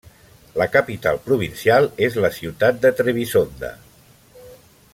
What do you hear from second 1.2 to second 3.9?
provincial és ciutat de Trebisonda.